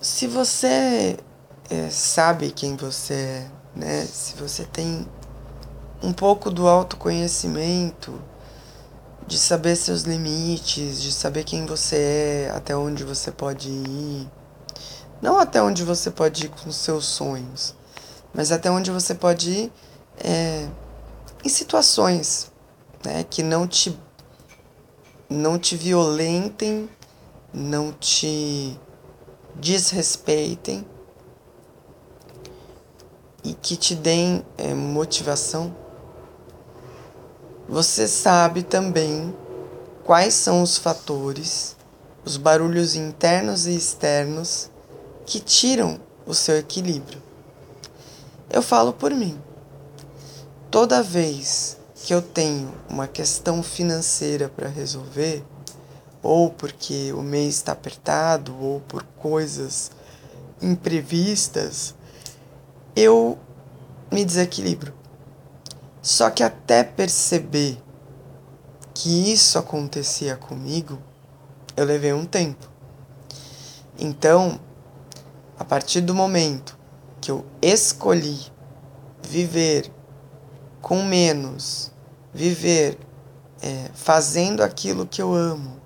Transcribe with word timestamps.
se 0.00 0.26
você 0.26 1.18
é, 1.68 1.90
sabe 1.90 2.50
quem 2.50 2.74
você 2.74 3.14
é, 3.14 3.50
né? 3.76 4.04
Se 4.06 4.34
você 4.34 4.64
tem 4.64 5.06
um 6.02 6.12
pouco 6.12 6.50
do 6.50 6.66
autoconhecimento, 6.66 8.18
de 9.26 9.38
saber 9.38 9.76
seus 9.76 10.02
limites, 10.02 11.02
de 11.02 11.12
saber 11.12 11.44
quem 11.44 11.66
você 11.66 11.96
é, 11.96 12.52
até 12.56 12.74
onde 12.74 13.04
você 13.04 13.30
pode 13.30 13.68
ir. 13.68 14.26
Não 15.20 15.38
até 15.38 15.62
onde 15.62 15.84
você 15.84 16.10
pode 16.10 16.46
ir 16.46 16.48
com 16.48 16.72
seus 16.72 17.04
sonhos, 17.04 17.74
mas 18.32 18.50
até 18.50 18.70
onde 18.70 18.90
você 18.90 19.14
pode 19.14 19.50
ir 19.50 19.72
é, 20.18 20.66
em 21.44 21.48
situações 21.50 22.50
né, 23.04 23.22
que 23.28 23.42
não 23.42 23.68
te, 23.68 23.96
não 25.28 25.58
te 25.58 25.76
violentem, 25.76 26.88
não 27.52 27.92
te 27.92 28.80
desrespeitem 29.60 30.86
e 33.44 33.54
que 33.54 33.76
te 33.76 33.94
deem 33.94 34.44
é, 34.56 34.74
motivação, 34.74 35.74
você 37.68 38.08
sabe 38.08 38.62
também 38.62 39.34
quais 40.04 40.34
são 40.34 40.62
os 40.62 40.76
fatores, 40.76 41.76
os 42.24 42.36
barulhos 42.36 42.96
internos 42.96 43.66
e 43.66 43.76
externos 43.76 44.70
que 45.24 45.38
tiram 45.38 46.00
o 46.26 46.34
seu 46.34 46.58
equilíbrio. 46.58 47.22
Eu 48.50 48.62
falo 48.62 48.92
por 48.92 49.12
mim. 49.12 49.40
Toda 50.70 51.02
vez 51.02 51.76
que 51.94 52.12
eu 52.12 52.20
tenho 52.20 52.72
uma 52.88 53.06
questão 53.06 53.62
financeira 53.62 54.48
para 54.48 54.68
resolver, 54.68 55.44
ou 56.22 56.50
porque 56.50 57.12
o 57.12 57.22
mês 57.22 57.56
está 57.56 57.72
apertado, 57.72 58.56
ou 58.60 58.80
por 58.80 59.02
coisas 59.18 59.90
imprevistas, 60.60 61.94
eu 62.94 63.38
me 64.10 64.24
desequilibro. 64.24 64.92
Só 66.02 66.30
que 66.30 66.42
até 66.42 66.82
perceber 66.82 67.82
que 68.94 69.32
isso 69.32 69.58
acontecia 69.58 70.36
comigo, 70.36 70.98
eu 71.76 71.84
levei 71.84 72.12
um 72.12 72.24
tempo. 72.24 72.68
Então, 73.98 74.60
a 75.58 75.64
partir 75.64 76.00
do 76.00 76.14
momento 76.14 76.78
que 77.20 77.30
eu 77.30 77.44
escolhi 77.60 78.50
viver 79.22 79.92
com 80.80 81.02
menos, 81.02 81.92
viver 82.32 82.98
é, 83.62 83.90
fazendo 83.94 84.62
aquilo 84.62 85.06
que 85.06 85.20
eu 85.20 85.34
amo, 85.34 85.79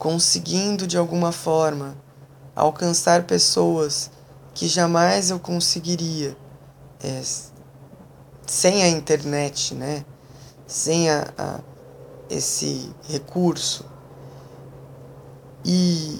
conseguindo 0.00 0.86
de 0.86 0.96
alguma 0.96 1.30
forma 1.30 1.94
alcançar 2.56 3.24
pessoas 3.24 4.10
que 4.54 4.66
jamais 4.66 5.28
eu 5.28 5.38
conseguiria 5.38 6.34
é, 7.04 7.22
sem 8.46 8.82
a 8.82 8.88
internet, 8.88 9.74
né? 9.74 10.02
Sem 10.66 11.10
a, 11.10 11.30
a, 11.36 11.60
esse 12.30 12.90
recurso. 13.10 13.84
E 15.66 16.18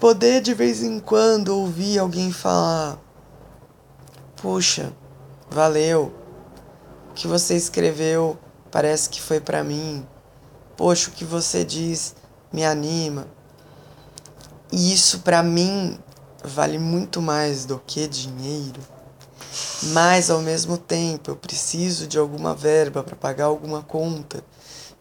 poder 0.00 0.40
de 0.40 0.54
vez 0.54 0.82
em 0.82 0.98
quando 0.98 1.50
ouvir 1.50 2.00
alguém 2.00 2.32
falar: 2.32 2.98
Puxa, 4.42 4.92
valeu, 5.48 6.12
o 7.10 7.14
que 7.14 7.28
você 7.28 7.54
escreveu 7.54 8.36
parece 8.72 9.08
que 9.08 9.22
foi 9.22 9.38
para 9.38 9.62
mim. 9.62 10.04
Poxa, 10.76 11.10
o 11.10 11.12
que 11.12 11.24
você 11.24 11.64
diz 11.64 12.16
me 12.54 12.64
anima. 12.64 13.26
E 14.70 14.94
isso 14.94 15.18
para 15.20 15.42
mim 15.42 15.98
vale 16.44 16.78
muito 16.78 17.20
mais 17.20 17.64
do 17.64 17.80
que 17.84 18.06
dinheiro. 18.06 18.80
Mas 19.92 20.30
ao 20.30 20.40
mesmo 20.40 20.78
tempo 20.78 21.32
eu 21.32 21.36
preciso 21.36 22.06
de 22.06 22.16
alguma 22.16 22.54
verba 22.54 23.02
para 23.02 23.16
pagar 23.16 23.46
alguma 23.46 23.82
conta 23.82 24.42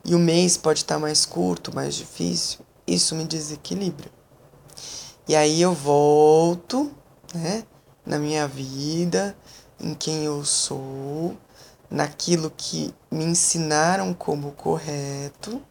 e 0.03 0.15
o 0.15 0.19
mês 0.19 0.57
pode 0.57 0.79
estar 0.79 0.95
tá 0.95 0.99
mais 0.99 1.27
curto, 1.27 1.73
mais 1.73 1.93
difícil. 1.93 2.61
Isso 2.87 3.13
me 3.13 3.23
desequilibra. 3.23 4.09
E 5.27 5.35
aí 5.35 5.61
eu 5.61 5.73
volto, 5.73 6.91
né, 7.33 7.63
na 8.03 8.17
minha 8.17 8.47
vida, 8.47 9.37
em 9.79 9.93
quem 9.93 10.25
eu 10.25 10.43
sou, 10.43 11.37
naquilo 11.89 12.51
que 12.57 12.93
me 13.11 13.23
ensinaram 13.23 14.11
como 14.11 14.51
correto 14.53 15.61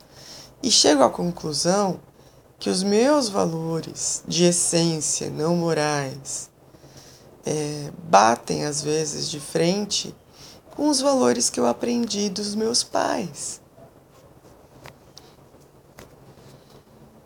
e 0.63 0.71
chego 0.71 1.03
à 1.03 1.11
conclusão 1.11 2.01
que 2.59 2.71
os 2.71 2.83
meus 2.83 3.29
valores 3.29 4.23
de 4.27 4.45
essência 4.45 5.29
não 5.29 5.57
morais 5.57 6.49
é, 7.45 7.91
batem 8.05 8.65
às 8.65 8.81
vezes 8.81 9.29
de 9.29 9.41
frente 9.41 10.15
com 10.71 10.89
os 10.89 11.01
valores 11.01 11.51
que 11.51 11.59
eu 11.59 11.67
aprendi 11.67 12.31
dos 12.31 12.55
meus 12.55 12.83
pais, 12.83 13.61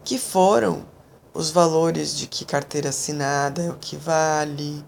que 0.02 0.18
foram 0.18 0.86
os 1.34 1.50
valores 1.50 2.16
de 2.16 2.26
que 2.26 2.44
carteira 2.44 2.88
assinada 2.88 3.62
é 3.62 3.70
o 3.70 3.76
que 3.76 3.96
vale, 3.96 4.82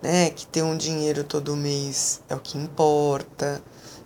né? 0.00 0.30
Que 0.30 0.46
ter 0.46 0.62
um 0.62 0.76
dinheiro 0.76 1.22
todo 1.22 1.54
mês 1.54 2.22
é 2.28 2.34
o 2.34 2.40
que 2.40 2.56
importa, 2.56 3.62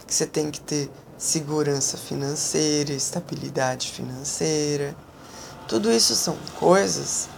que 0.07 0.15
você 0.15 0.27
tem 0.27 0.51
que 0.51 0.61
ter 0.61 0.91
segurança 1.19 1.97
financeira, 1.97 2.93
estabilidade 2.93 3.91
financeira. 3.91 4.97
Tudo 5.69 5.91
isso 5.93 6.15
são 6.15 6.37
coisas 6.59 7.29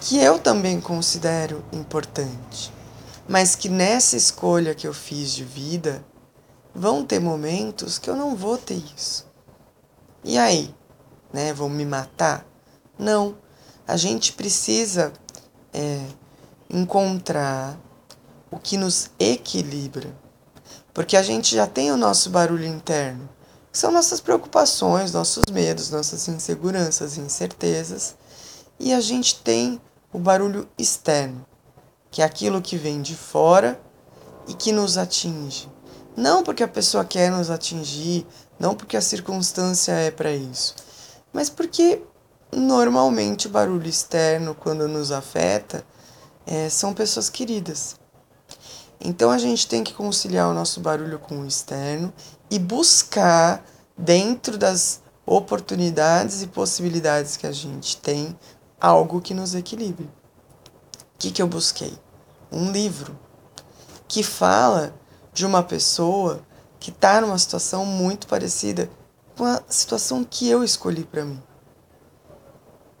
que 0.00 0.18
eu 0.18 0.38
também 0.38 0.80
considero 0.80 1.64
importante, 1.72 2.72
mas 3.28 3.54
que 3.54 3.68
nessa 3.68 4.16
escolha 4.16 4.74
que 4.74 4.86
eu 4.86 4.92
fiz 4.92 5.32
de 5.32 5.44
vida 5.44 6.04
vão 6.74 7.04
ter 7.04 7.20
momentos 7.20 7.98
que 7.98 8.10
eu 8.10 8.16
não 8.16 8.34
vou 8.34 8.58
ter 8.58 8.82
isso. 8.96 9.26
E 10.22 10.38
aí, 10.38 10.74
né? 11.32 11.52
Vão 11.52 11.68
me 11.68 11.84
matar? 11.84 12.46
Não. 12.98 13.36
A 13.86 13.96
gente 13.96 14.32
precisa 14.32 15.12
é, 15.72 16.06
encontrar 16.70 17.78
o 18.50 18.58
que 18.58 18.76
nos 18.76 19.10
equilibra, 19.18 20.14
porque 20.94 21.16
a 21.16 21.22
gente 21.22 21.54
já 21.54 21.66
tem 21.66 21.92
o 21.92 21.96
nosso 21.96 22.30
barulho 22.30 22.64
interno 22.64 23.28
são 23.74 23.90
nossas 23.90 24.20
preocupações, 24.20 25.12
nossos 25.12 25.42
medos, 25.50 25.90
nossas 25.90 26.28
inseguranças 26.28 27.16
e 27.16 27.20
incertezas. 27.20 28.14
E 28.78 28.94
a 28.94 29.00
gente 29.00 29.40
tem 29.40 29.80
o 30.12 30.18
barulho 30.18 30.68
externo, 30.78 31.44
que 32.08 32.22
é 32.22 32.24
aquilo 32.24 32.62
que 32.62 32.76
vem 32.76 33.02
de 33.02 33.16
fora 33.16 33.80
e 34.46 34.54
que 34.54 34.70
nos 34.70 34.96
atinge. 34.96 35.68
Não 36.16 36.44
porque 36.44 36.62
a 36.62 36.68
pessoa 36.68 37.04
quer 37.04 37.32
nos 37.32 37.50
atingir, 37.50 38.24
não 38.60 38.76
porque 38.76 38.96
a 38.96 39.00
circunstância 39.00 39.90
é 39.90 40.12
para 40.12 40.30
isso, 40.30 40.76
mas 41.32 41.50
porque 41.50 42.00
normalmente 42.52 43.48
o 43.48 43.50
barulho 43.50 43.88
externo, 43.88 44.54
quando 44.54 44.86
nos 44.86 45.10
afeta, 45.10 45.84
é, 46.46 46.68
são 46.68 46.94
pessoas 46.94 47.28
queridas. 47.28 47.96
Então 49.00 49.30
a 49.30 49.38
gente 49.38 49.66
tem 49.66 49.84
que 49.84 49.92
conciliar 49.92 50.48
o 50.48 50.54
nosso 50.54 50.80
barulho 50.80 51.18
com 51.18 51.40
o 51.40 51.46
externo 51.46 52.12
e 52.50 52.58
buscar, 52.58 53.64
dentro 53.96 54.58
das 54.58 55.02
oportunidades 55.26 56.42
e 56.42 56.46
possibilidades 56.46 57.36
que 57.36 57.46
a 57.46 57.52
gente 57.52 57.96
tem, 57.96 58.36
algo 58.80 59.20
que 59.20 59.32
nos 59.32 59.54
equilibre. 59.54 60.04
O 60.04 61.18
que, 61.18 61.30
que 61.30 61.40
eu 61.40 61.46
busquei? 61.46 61.96
Um 62.50 62.70
livro 62.70 63.18
que 64.06 64.22
fala 64.22 64.94
de 65.32 65.46
uma 65.46 65.62
pessoa 65.62 66.42
que 66.78 66.90
está 66.90 67.20
numa 67.20 67.38
situação 67.38 67.86
muito 67.86 68.26
parecida 68.26 68.90
com 69.36 69.44
a 69.44 69.62
situação 69.68 70.22
que 70.22 70.48
eu 70.48 70.62
escolhi 70.62 71.04
para 71.04 71.24
mim. 71.24 71.42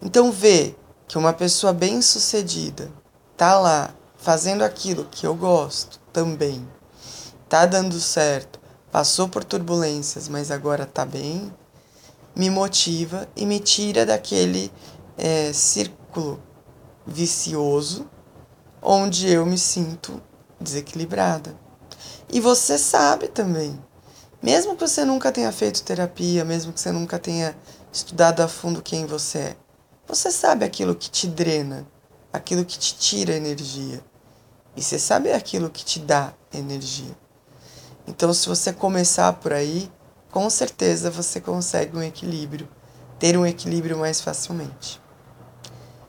Então, 0.00 0.32
ver 0.32 0.78
que 1.06 1.18
uma 1.18 1.32
pessoa 1.32 1.72
bem-sucedida 1.72 2.90
tá 3.36 3.58
lá 3.58 3.94
fazendo 4.24 4.64
aquilo 4.64 5.04
que 5.04 5.26
eu 5.26 5.34
gosto 5.34 6.00
também, 6.10 6.66
tá 7.46 7.66
dando 7.66 8.00
certo, 8.00 8.58
passou 8.90 9.28
por 9.28 9.44
turbulências, 9.44 10.30
mas 10.30 10.50
agora 10.50 10.84
está 10.84 11.04
bem, 11.04 11.52
me 12.34 12.48
motiva 12.48 13.28
e 13.36 13.44
me 13.44 13.60
tira 13.60 14.06
daquele 14.06 14.72
é, 15.18 15.52
círculo 15.52 16.42
vicioso 17.06 18.08
onde 18.80 19.28
eu 19.30 19.44
me 19.44 19.58
sinto 19.58 20.18
desequilibrada. 20.58 21.54
E 22.32 22.40
você 22.40 22.78
sabe 22.78 23.28
também, 23.28 23.78
mesmo 24.42 24.74
que 24.74 24.88
você 24.88 25.04
nunca 25.04 25.30
tenha 25.30 25.52
feito 25.52 25.82
terapia, 25.82 26.46
mesmo 26.46 26.72
que 26.72 26.80
você 26.80 26.90
nunca 26.90 27.18
tenha 27.18 27.54
estudado 27.92 28.40
a 28.40 28.48
fundo 28.48 28.80
quem 28.80 29.04
você 29.04 29.38
é, 29.38 29.56
você 30.06 30.30
sabe 30.30 30.64
aquilo 30.64 30.94
que 30.94 31.10
te 31.10 31.26
drena, 31.26 31.86
aquilo 32.32 32.64
que 32.64 32.78
te 32.78 32.94
tira 32.96 33.34
energia. 33.34 34.02
E 34.76 34.82
você 34.82 34.98
sabe 34.98 35.32
aquilo 35.32 35.70
que 35.70 35.84
te 35.84 36.00
dá 36.00 36.32
energia. 36.52 37.16
Então, 38.06 38.32
se 38.34 38.48
você 38.48 38.72
começar 38.72 39.32
por 39.34 39.52
aí, 39.52 39.90
com 40.30 40.48
certeza 40.50 41.10
você 41.10 41.40
consegue 41.40 41.96
um 41.96 42.02
equilíbrio, 42.02 42.68
ter 43.18 43.36
um 43.38 43.46
equilíbrio 43.46 43.98
mais 43.98 44.20
facilmente. 44.20 45.00